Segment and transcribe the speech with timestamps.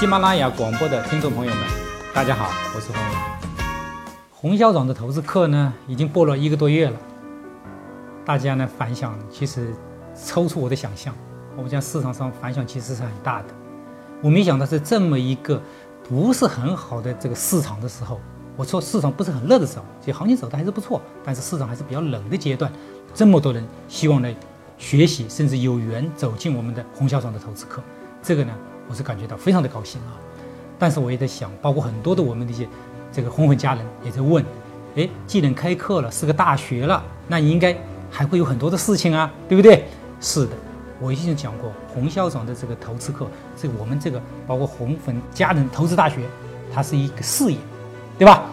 [0.00, 1.62] 喜马拉雅广播的听众朋友们，
[2.14, 3.20] 大家好，我是洪勇。
[4.30, 6.96] 洪校长的投资课呢，已经播了一个多月了，
[8.24, 9.74] 大家呢反响其实
[10.14, 11.14] 超出我的想象。
[11.54, 13.48] 我们讲市场上反响其实是很大的。
[14.22, 15.60] 我没想到在这么一个
[16.02, 18.18] 不是很好的这个市场的时候，
[18.56, 22.72] 我说市场不是很热的时候，其实行情走的还是不错，但是市场还是比较冷的阶段，
[23.12, 24.34] 这么多人希望来
[24.78, 27.82] 学习，甚至有缘走进我们的洪校长的投资课，
[28.22, 28.54] 这个呢，
[28.90, 30.18] 我是感觉到非常的高兴啊。
[30.76, 32.68] 但是我也在想，包括很多的我们的一些
[33.12, 34.44] 这个红粉家人也在问，
[34.96, 37.76] 哎，既然开课了，是个大学了，那应该
[38.10, 39.84] 还会有很多的事情啊，对不对？
[40.20, 40.52] 是的。
[41.00, 46.26] 我已经讲过，洪校长的这个投资课，这我们这个包括红粉家人投资大学，
[46.74, 47.58] 它是一个事业，
[48.18, 48.44] 对吧？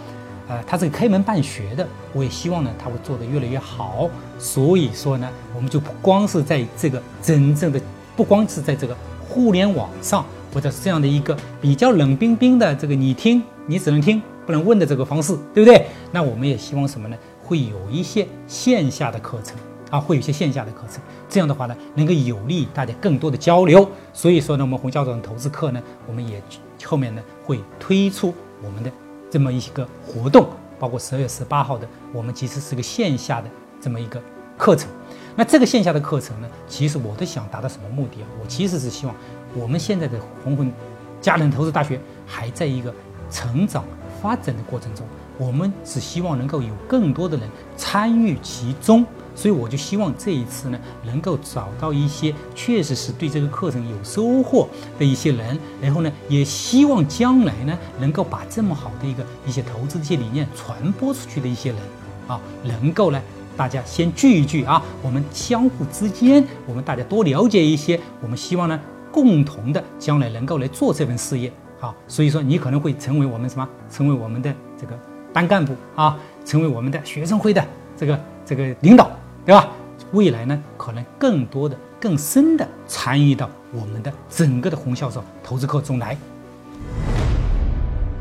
[0.47, 4.09] 呃，它是开门办学的，我也希望呢，它会做得越来越好。
[4.39, 7.81] 所以说呢，我们就不光是在这个真正的，
[8.15, 8.95] 不光是在这个
[9.27, 15.87] 互联网上，或者是这样的一个比较冷冰冰的这个你听，你只能听不能问的这个方式，对不对？
[16.11, 17.17] 那我们也希望什么呢？
[17.43, 19.55] 会有一些线下的课程。
[19.89, 23.89] 啊，会有一些线下的课程，这样的话呢，能够有利于大家更多的交流。
[24.11, 26.43] 所以说呢，我们洪教授的投资课呢，我们也
[26.83, 28.91] 后面呢会推出我们的
[29.31, 34.21] 这么一个活动，包括十二月十八号的，我们其实是个线下的这么一个
[34.57, 34.89] 课程。
[35.37, 38.27] 那这个线下的课程呢，其实我都想达到什么目的啊？
[38.43, 39.15] 我其实是希望
[39.59, 40.71] 我们现在的红红
[41.19, 42.93] 家人投资大学还在一个
[43.31, 43.83] 成长
[44.21, 45.05] 发展的过程中，
[45.37, 49.05] 我们只希望能够有更多的人参与其中。
[49.35, 61.79] 所以我就希望这一次呢，能够找到一些确实是对这个课程有收获的一些人，然后呢，也希望将来呢，能够把这么好的一个一些投资的一些理念传播出去的一些人，
[62.27, 63.21] 啊，能够呢，
[63.55, 68.79] 大家先聚一聚啊，我们相互之间，我们大家多了解一些，我们希望呢，
[69.17, 71.51] 共同的将来能够来做这份事业，
[71.81, 74.95] 啊，所以说你可能会成为我们什么，成为我们的这个
[75.33, 76.15] 班干部啊，
[76.45, 79.09] 成为我们的学生会的这个这个领导。
[79.43, 79.69] 对吧？
[80.11, 86.15] 未来呢，可能更多的、更深的参与到我们的整个的红校长投资课中来。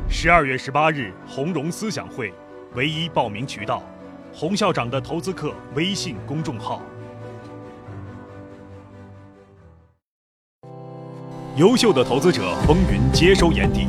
[0.08, 2.32] 十二月十八日，红融思想会，
[2.74, 3.82] 唯一报名渠道：
[4.32, 6.80] 洪校长的投资课微信公众号。
[11.56, 13.86] 优秀的投资者风云接收眼底。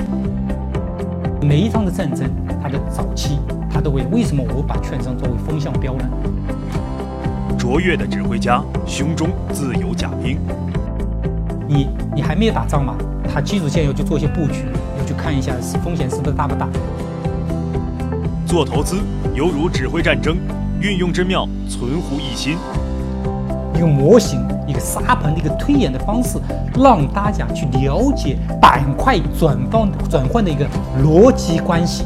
[1.42, 2.32] 每一场的战争，
[2.64, 3.40] 它的早期，
[3.70, 6.06] 它都会为什么我把券商作为风向标呢？
[7.60, 10.40] 卓越的指挥家，胸中自有甲兵。
[11.68, 12.96] 你你还没有打仗嘛？
[13.34, 14.64] 他基础线要去做一些布局，
[14.98, 16.70] 要去看一下是风险是不是大不大。
[18.46, 18.96] 做投资
[19.36, 20.38] 犹如指挥战争，
[20.80, 22.56] 运用之妙存乎一心。
[23.76, 26.38] 一个模型，一个沙盘的一个推演的方式，
[26.76, 30.68] 让大家去了解板块转换转换的一个
[31.02, 32.06] 逻辑关系。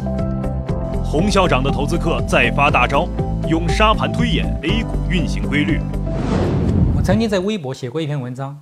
[1.03, 3.07] 洪校长的投资课再发大招。
[3.49, 5.81] 用沙盘推演 A 股运行规律。
[6.95, 8.57] 我曾经在微博写过一篇文章，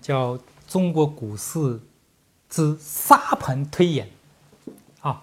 [0.00, 0.34] 叫
[0.66, 1.80] 《中国股市
[2.50, 4.08] 之沙盘推演》。
[5.08, 5.22] 啊，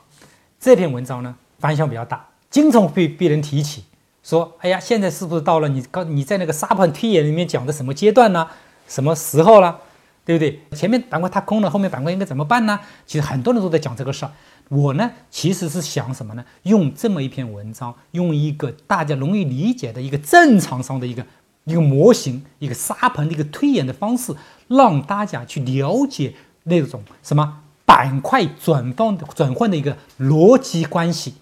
[0.62, 3.84] 这篇文章呢反响比较大，经常被别人提起，
[4.24, 8.48] 说：“哎呀，现在是不是到了你刚你在那个沙盘推演里面讲的什么阶段呢？
[8.88, 9.80] 什么时候了？
[10.24, 10.62] 对不对？
[10.78, 14.32] 前面板块它空了，后面板块应该怎么办呢？”其实很多人都在讲这个事儿。
[14.70, 16.46] 我呢，其实是想什么呢？
[16.64, 21.26] 用这么一篇文章，用一个大家容易理解的一个正常上的一个
[21.66, 24.34] 一个模型，一个沙盘的一个推演的方式，
[24.68, 26.34] 让大家去了解
[26.64, 31.34] 那种什么板块转换转换的一个逻辑关系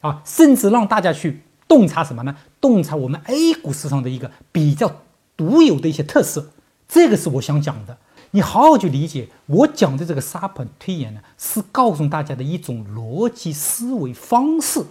[0.00, 2.34] 啊，甚至让大家去洞察什么呢？
[2.60, 4.90] 洞察我们 A 股市场的一个比较
[5.36, 6.48] 独有的一些特色，
[6.88, 7.96] 这个是我想讲的。
[8.32, 14.82] 你好好去理解我讲的这个沙盘推演呢，是告诉大家的一种逻辑思维方式。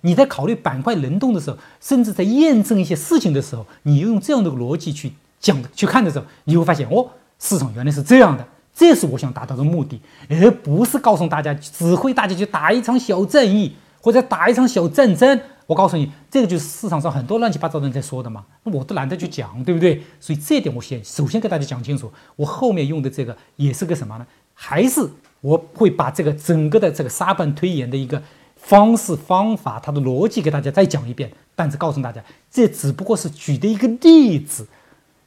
[0.00, 7.06] 你在考虑板块轮动的时候，甚至在验证一些事情的时候，你用这样的逻辑去讲、去看的时候，你会发现哦，
[7.38, 8.46] 市场原来是这样的。
[8.74, 15.38] 这是我想达到的目的，而不是告诉大家、指挥大家去打一场小战役或者打一场小战争。
[15.70, 20.02] 我告诉你，这个就是市场上很多乱七八糟的人在说的嘛，那我都懒得去讲，对不对？
[20.18, 22.10] 所以这点我先首先给大家讲清楚。
[22.34, 24.26] 我后面用的这个也是个什么呢？
[24.52, 25.08] 还是
[25.40, 28.20] 我会把这个整个的这个沙盘推演的一个
[28.56, 31.30] 方式方法，它的逻辑给大家再讲一遍。
[31.54, 32.20] 但是告诉大家，
[32.50, 34.66] 这只不过是举的一个例子。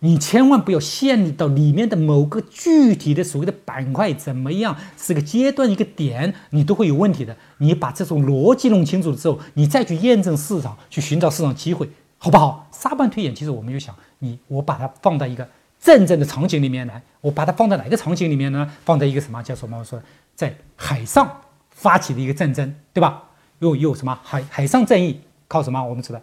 [0.04, 7.34] 你千万不要陷入到里面的某个具体的所谓的板块怎么样，是个阶段一个点，你都会有问题的。
[7.60, 12.68] 你把这种逻辑弄清楚了之后，你再去验证市场，去寻找市场机会，好不好？
[12.74, 15.48] 沙盘推演其实我们就想，你我把它放到一个
[15.80, 18.70] 战争的场景里面来，我把它放在哪个场景里面呢？
[18.84, 19.78] 放在一个什么叫什么？
[19.80, 20.02] 我说
[20.36, 21.40] 在海上
[21.70, 23.24] 发起的一个战争，对吧？
[23.60, 25.22] 又有什么海海上战役？
[25.48, 25.82] 靠什么？
[25.82, 26.20] 我们知道，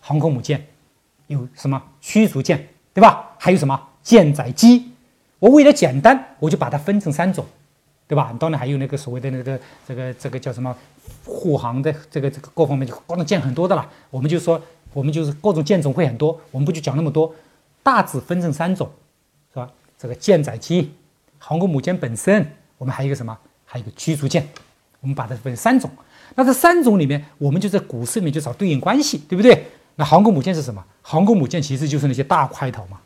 [0.00, 0.66] 航空母舰，
[1.28, 3.30] 有什么驱逐舰，对吧？
[3.38, 4.90] 还有什么舰载机？
[5.38, 7.44] 我为了简单，我就把它分成三种，
[8.06, 8.34] 对吧？
[8.38, 10.76] 当然还有那个所谓的那个这个这个叫什么
[11.24, 13.88] 护航的这个这个各方面就各种舰很多的了。
[14.10, 14.60] 我们就说
[14.92, 17.34] 我们就是各种舰种会很多，我们不就讲那么多，
[17.82, 18.90] 大致分成三种，
[19.52, 19.68] 是吧？
[19.98, 20.92] 这个舰载机、
[21.38, 22.46] 航空母舰本身，
[22.78, 23.36] 我们还有一个什么？
[23.64, 24.46] 还有一个驱逐舰，
[25.00, 25.90] 我们把它分三种。
[26.34, 29.66] 那这三种里面，我们就在股市里面就找对应关系，对不对？
[29.96, 30.84] 那航空母舰是什么？
[31.02, 32.98] 航空母舰其实就是那些大块头嘛，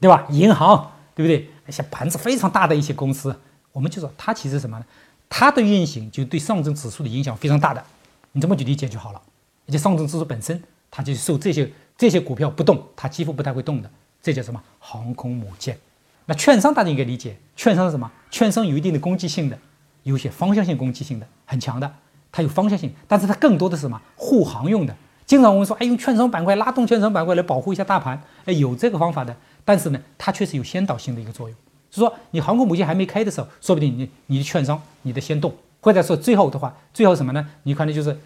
[0.00, 0.26] 对吧？
[0.30, 1.50] 银行，对不对？
[1.66, 3.34] 那些盘子非常大的一些公司，
[3.72, 4.84] 我们就说它其实什么呢？
[5.28, 7.84] 它的运行就对上证指数的影响非常大的，
[8.32, 9.20] 你这么去理解就好了。
[9.66, 13.90] 而且上证指数本身，它就受这些这些股票不动，它几乎不太会动的，
[14.22, 14.62] 这叫什么？
[14.78, 15.78] 航空母舰。
[16.24, 18.10] 那券商大家应该理解，券商是什么？
[18.30, 19.58] 券商有一定的攻击性的，
[20.04, 21.92] 有些方向性攻击性的，很强的。
[22.32, 24.00] 它有方向性，但是它更多的是什么？
[24.16, 24.96] 护航用的。
[25.28, 29.36] 经常我们说，哎，用券商板块拉动券商板块来保护一下大盘，哎，有这个方法的。
[29.62, 31.58] 但是呢，它确实有先导性的一个作用。
[31.90, 37.46] 是说，你航空母舰还没开的时候，说不定你你的券商你的先动，或者说最后的话，最后什么呢？
[37.64, 38.18] 你可能就是，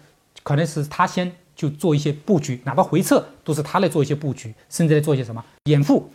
[0.43, 6.09] 可能是他先就做一些布局，哪怕回撤都是他来做一些布局，甚至来做一些什么掩护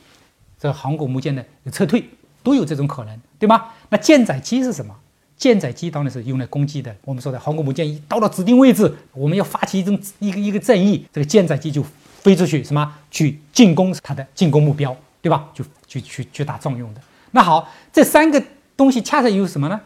[0.59, 2.09] 这航空母舰的撤退，
[2.43, 3.67] 都有这种可能，对吗？
[3.91, 4.97] 那舰载机是什么？
[5.39, 6.95] 舰载机当然是用来攻击的。
[7.05, 11.83] 我们说的航空母舰一到了指定位置，我们要发起一种一个一个战役，这个舰载机就
[12.21, 15.49] 飞出去，什么去进攻它的进攻目标，对吧？
[15.55, 17.01] 就就去去打仗用的。
[17.31, 18.43] 那好，这三个
[18.77, 19.81] 东西恰恰有什么呢？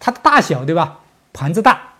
[0.00, 0.98] 它的大小，对吧？
[1.32, 1.94] 盘子大，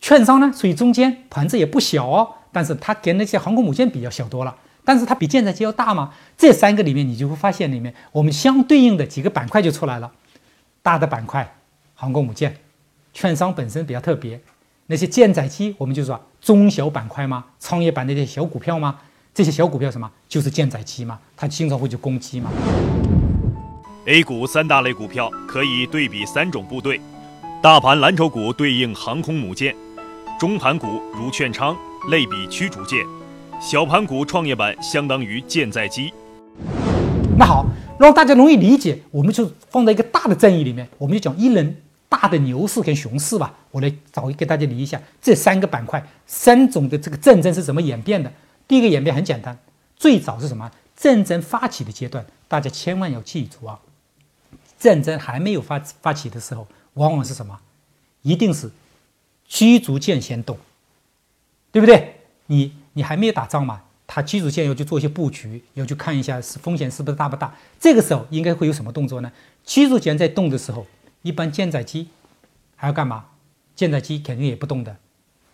[0.00, 4.56] 券商呢属于中间，盘子也不小哦，但是它跟那些航空母舰比较小多了。
[4.84, 6.12] 但是它比舰载机要大嘛？
[6.36, 10.10] 这三个里面，你就会发现里面我们相对应的几个板块就出来了，
[10.82, 11.54] 大的板块。
[12.00, 12.56] 航空母舰，
[13.12, 14.40] 券商本身比较特别，
[14.86, 17.44] 那些舰载机我们就说中小板块吗？
[17.58, 19.00] 创业板那些小股票吗？
[19.34, 20.08] 这些小股票什么？
[20.28, 22.52] 就是舰载机嘛，它经常会去攻击嘛。
[24.06, 27.00] A 股三大类股票可以对比三种部队，
[27.60, 29.74] 大盘蓝筹股对应航空母舰，
[30.38, 31.76] 中盘股如券商
[32.10, 33.04] 类比驱逐舰，
[33.60, 36.12] 小盘股创业板相当于舰载机。
[37.36, 37.66] 那好，
[37.98, 41.76] 让大家容易理解，我们就放在一个大的阵役里面，我们就讲一轮。
[42.08, 48.32] 大的牛市跟熊市吧，我来找给大家理一下这三个板块三种的这个战争是怎么演变的。
[48.66, 49.56] 第一个演变很简单，
[49.96, 50.70] 最早是什么？
[50.96, 53.78] 战争发起的阶段，大家千万要记住啊！
[54.78, 57.60] 战争还没有发发起的时候，往往是什么？
[58.22, 58.70] 一定是
[59.46, 60.58] 驱逐舰先动，
[61.70, 62.16] 对不对？
[62.46, 67.54] 你你还没有打仗嘛，他驱逐舰要去做一些布局，要去看一下是风险是不是大不大。
[67.78, 69.30] 这个时候应该会有什么动作呢？
[69.64, 70.86] 驱逐舰在动的时候。
[71.22, 72.08] 一般舰载机
[72.76, 73.24] 还要干嘛？
[73.74, 74.96] 舰载机肯定也不动的，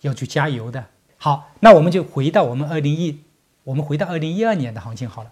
[0.00, 0.84] 要去加油的。
[1.18, 3.20] 好，那我们就回到我们二零一，
[3.64, 5.30] 我们回到二零一二年的行情好了。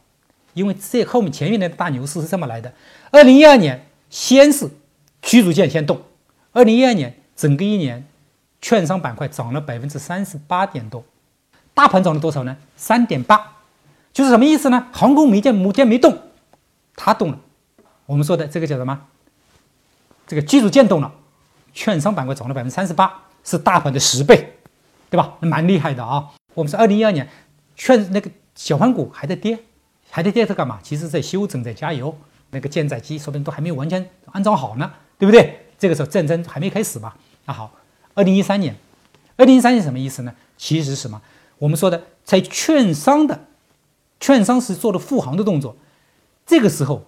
[0.54, 2.72] 因为这后面前面的大牛市是这么来的：
[3.10, 4.68] 二零一二年先是
[5.22, 6.02] 驱逐舰先动，
[6.52, 8.06] 二零一二年整个一年，
[8.60, 11.02] 券商板块涨了百分之三十八点多，
[11.72, 12.54] 大盘涨了多少呢？
[12.76, 13.56] 三点八，
[14.12, 14.88] 就是什么意思呢？
[14.92, 16.18] 航空母舰母舰没动，
[16.94, 17.38] 它动了。
[18.04, 19.06] 我们说的这个叫什么？
[20.32, 21.12] 这个基础建动了，
[21.74, 24.54] 券商板块涨了百分之三十八，是大盘的十倍，
[25.10, 25.34] 对吧？
[25.40, 26.26] 蛮厉害的啊。
[26.54, 27.28] 我们是二零一二年，
[27.76, 29.58] 券那个小盘股还在跌，
[30.08, 30.78] 还在跌它干嘛？
[30.82, 32.16] 其实在休整，在加油。
[32.48, 35.66] 那个舰载机说不定都还没有完全安装好呢，对不对？
[35.78, 37.12] 这个时候战争还没开始嘛。
[37.44, 37.70] 那好，
[38.14, 38.74] 二零一三年，
[39.36, 40.34] 二零一三年什么意思呢？
[40.56, 41.20] 其实什么？
[41.58, 43.38] 我们说的在券商的，
[44.18, 45.76] 券商是做的护航的动作，
[46.46, 47.04] 这个时候。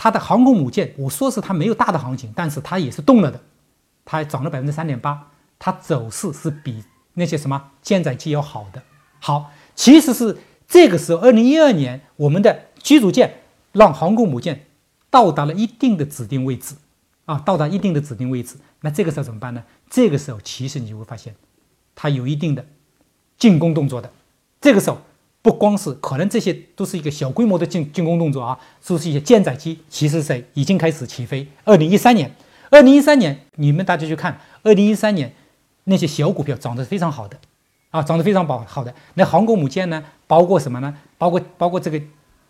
[0.00, 3.40] 它的航空母舰，我说是它没有大的行情，但是它也是动了的，
[4.04, 8.80] 它涨了百分之三点八，它走势是比那些什么舰载机要好的。
[9.18, 10.38] 好，其实是
[10.68, 13.40] 这个时候，二零一二年，我们的驱逐舰
[13.72, 14.66] 让航空母舰
[15.10, 16.76] 到达了一定的指定位置，
[17.24, 19.64] 啊，到达一定的指定位置，那这个时候怎么办呢？
[19.90, 21.34] 这个时候其实你就会发现，
[21.96, 22.64] 它有一定的
[23.36, 24.12] 进攻动作的，
[24.60, 24.98] 这个时候。
[25.48, 31.48] 不光是可能这些都是一个小规模的进进攻动作啊，都是一些舰载机，其实在已经开始起飞。
[31.64, 32.30] 二零一三年，
[32.68, 35.32] 二零一三年，你们大家去看，二零一三年
[35.84, 37.38] 那些小股票涨得非常好的，
[37.88, 38.94] 啊，涨得非常饱好的。
[39.14, 40.94] 那航空母舰呢，包括什么呢？
[41.16, 41.98] 包括包括这个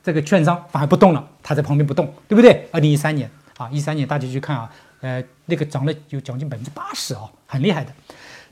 [0.02, 2.68] 这个券商反而不动了，它在旁边不动，对不对？
[2.72, 4.68] 二零一三年啊，一三年大家去看啊，
[5.02, 7.92] 呃，那个涨了有将近百分之八十啊，很厉害的。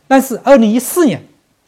[0.07, 1.21] 但是二零一四年，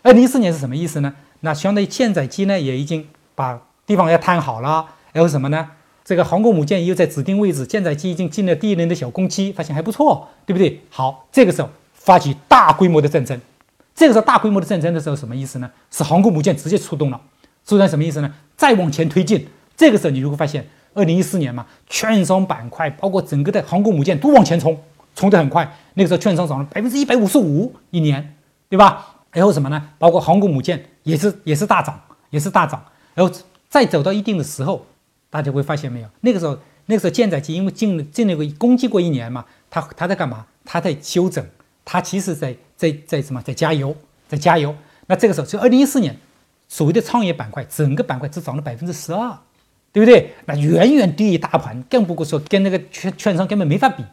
[0.02, 1.12] 二零一四年是什么意思呢？
[1.40, 5.70] 那相当于舰载机呢，也已经把地方要摊好了，然后什么呢？
[6.04, 10.80] 这个航空母舰又在指定位置，舰载机已经进了第一轮的小攻击，发现还不错，对不对？
[10.88, 13.38] 好，这个时候发起大规模的战争。
[13.94, 15.70] 这个时候大规模的战争的时候，什么意思呢？
[15.90, 17.20] 是航空母舰直接出动了。
[17.66, 18.32] 出动什么意思呢？
[18.56, 24.80] 再往前推进，这个时候你就会发现，二零一四年嘛，券商板块包括整个的航空母舰都往前冲，
[25.14, 25.70] 冲得很快。
[25.94, 28.34] 那个时候券商涨了百分之一百五十五一年，
[28.70, 29.16] 对吧？
[29.32, 29.90] 然后什么呢？
[29.98, 32.00] 包括航空母舰也是也是大涨，
[32.30, 32.84] 也是大涨。
[33.14, 33.34] 然后
[33.68, 34.86] 再走到一定的时候，
[35.30, 36.08] 大家会发现没有？
[36.20, 40.46] 那个时候那个时候舰载机因为进了进了个攻击过一年嘛，它它在干嘛？
[40.64, 41.44] 它在休整，
[41.84, 42.56] 它其实在。
[42.78, 43.42] 在在什么？
[43.42, 43.92] 在加油，
[44.28, 44.72] 在加油。
[45.08, 46.16] 那这个时候，就二零一四年，
[46.68, 49.36] 所谓的创业板块，整个板块只涨了百分之十二，
[49.92, 50.32] 对不对？
[50.44, 54.04] 那远远低于大盘，更不过说跟那个券券商根本没法比。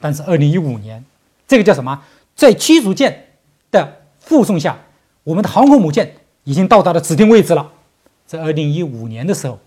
[0.00, 1.04] 但是二零一五年，
[1.46, 2.02] 这个叫什么？
[2.34, 3.26] 在驱逐舰
[3.70, 4.78] 的护送下，
[5.22, 7.70] 我们的航空母舰已经到达了指定位置了。
[8.24, 9.58] 在二零一五年的时候，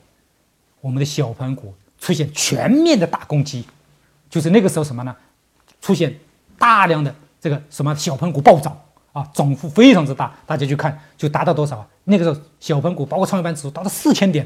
[0.82, 3.66] 我们的小盘股出现全面的大攻击，
[4.30, 5.16] 就是那个时候什么呢？
[5.80, 6.18] 出现
[6.58, 7.14] 大量的。
[7.42, 8.78] 这个什么小盘股暴涨
[9.14, 11.88] 啊，涨幅非常之大，大家去看就达到多少啊？
[12.04, 14.46] 那个时候小盘股包括创业板指数达到四千点，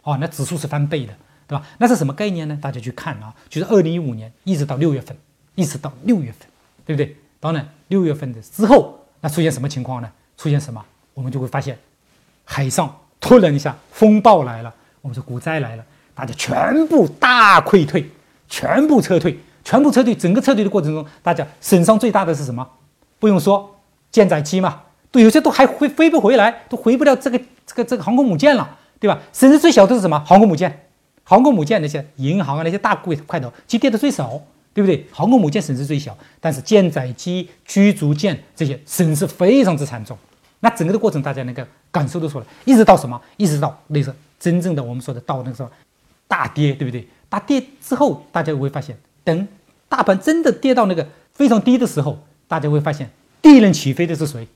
[0.00, 1.12] 啊，那指数是翻倍的，
[1.46, 1.66] 对吧？
[1.76, 2.58] 那是什么概念呢？
[2.60, 5.14] 大家去看啊，就是二零一五年一直到六月份，
[5.54, 6.48] 一直到六月份，
[6.86, 7.14] 对不对？
[7.38, 10.10] 当然六月份的之后，那出现什么情况呢？
[10.38, 10.82] 出现什么？
[11.14, 11.78] 我们就会发现
[12.44, 18.08] 海上突然一下风暴来了，我们说股灾来了，大家全部大溃退，
[18.48, 19.38] 全部撤退。
[19.64, 22.68] 全部撤退，整个撤退的过程中，大家损伤最大的是什么？
[23.20, 23.78] 不用说，
[24.10, 29.20] 舰载机嘛，都有些都还飞飞不回来，都回不了这个这个这个航空母舰了，对吧？
[29.32, 30.18] 损失最小的是什么？
[30.26, 30.88] 航空母舰，
[31.22, 34.32] 航空母舰那些银行啊那些大贵块头，其跌的最少，
[34.74, 35.06] 对不对？
[35.12, 40.18] 航空母舰损失最小，但是舰载机、驱逐舰这些损失非常之惨重。
[40.64, 43.20] 那整个的过程大家能够感受得出来，一直到什么？
[43.36, 45.68] 一直到那个真正的我们说的到那个时候
[46.28, 47.04] 大跌，对不对？
[47.28, 48.96] 大跌之后，大家会发现。
[49.24, 49.48] 等
[49.88, 52.16] 大盘真的跌到那个非常低的时候，
[52.46, 53.10] 大家会发现
[53.42, 54.46] 第一轮起飞的是谁？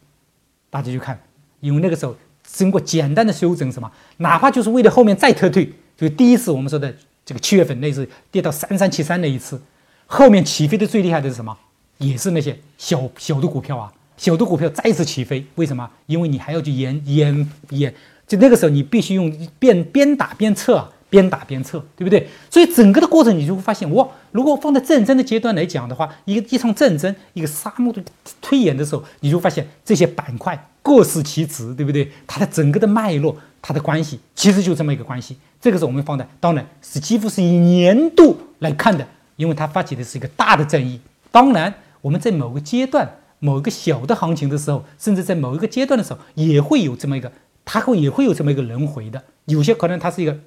[0.70, 1.20] 大家去看，
[1.60, 6.94] 因为那个时候经过简单的修整，什么，哪怕就是为了后面再撤退，就第一次我们说的
[7.24, 9.60] 这个七月份那次跌到三三七三那一次，
[10.06, 11.56] 后面起飞的最厉害的是什么？
[11.98, 15.88] 也是那些小小的股票啊，小的股票再次起飞，为什么？
[16.06, 17.94] 因为你还要去演演演，
[18.26, 20.90] 就那个时候你必须用边边打边撤啊。
[21.08, 22.26] 边打边测，对不对？
[22.50, 28.02] 所以整个的过程，你就会发现，哇，如果放在战争的阶段来讲的话，一个一场战争，一个沙漠的
[28.42, 32.10] 推演的时候，你就发现这些板块各司其职，对不对？
[32.26, 35.38] 它的整个的脉络，它的关系，其实就这么一个关系。
[35.60, 39.06] 这个是我们放的，当然是几乎是以年度来看的，
[39.36, 41.00] 因为它发起的是一个大的战役。
[41.30, 43.08] 当然，我们在某个阶段、
[43.38, 47.30] 某一个小的行情的时候，甚至在某一个阶段的时候，也会有这么一个，
[47.64, 49.22] 它会也会有这么一个轮回的。
[49.46, 50.38] 有些可能它是一个。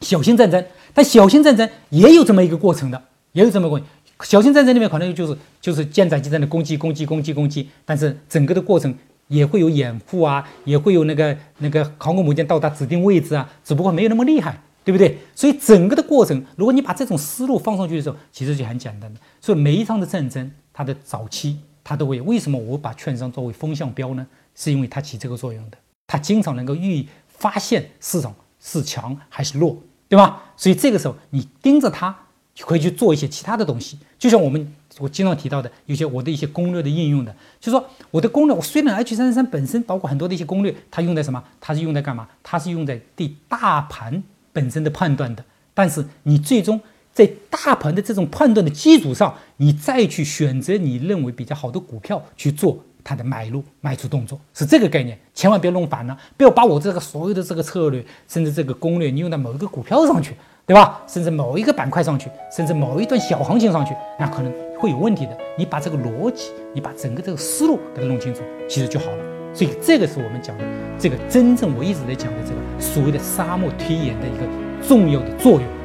[0.00, 0.62] 小型战争，
[0.92, 3.88] 但小型战争也有这么一个过程的，也有这么过程。
[4.22, 8.94] 小型战争里面可能就是就是舰载机在那攻击攻击攻击攻击，但是整个的过程
[9.28, 15.16] 也会有掩护啊，也会有那个那个航空母舰到达指定位置啊，只不过没有那么厉害，对不对？
[15.34, 19.20] 所以整个的过程，如果你把这种思路放上去的时候，其实就很简单的。
[19.40, 24.26] 所以每一场的战争，它的早期它都会为什么我把券商作为风向标呢？
[24.56, 29.76] 是因为它起这个作用的，它经常能够预发现市场是强还是弱。
[30.06, 30.42] 对吧？
[30.54, 32.14] 所以这个时候你盯着它，
[32.54, 33.98] 就可以去做一些其他的东西。
[34.16, 41.42] 就像我们我经常提到的，有些我的一些攻略的应用的，就说我的攻略，我虽然 H 三三三本身包括很多的一些攻略，它用在什么？
[41.58, 42.28] 它是用在干嘛？
[42.44, 44.22] 它是用在对大盘
[44.52, 45.44] 本身的判断的。
[45.72, 46.80] 但是你最终
[47.14, 52.78] 在大盘的这种判断的基础上，你再去选择你认为比较好的股票去做。
[53.06, 61.02] 它的买入、卖出动作是这个概念，千万不要弄反了，不要把我这个所有的这个策略，甚至这个攻略，你用到某一个股票上去，对吧？
[61.06, 65.36] 甚至某一个板块上去，甚至某一段小行情上去，那可能会有问题的。
[65.58, 69.24] 你把这个逻辑，你把整个这个思路给它弄清楚，其实就好了。
[69.52, 70.64] 所以这个是我们讲的
[70.98, 74.46] 这个真正我一直在讲的这个所谓的沙漠推演的一个
[74.88, 75.83] 重要的作用。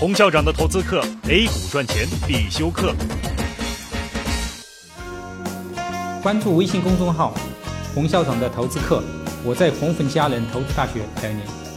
[0.00, 2.94] 洪校长的投资课，A 股赚钱必修课。
[6.22, 7.34] 关注微信公众号
[7.94, 9.02] “洪校长的投资课”，
[9.44, 11.69] 我在红粉佳人投资大学等你。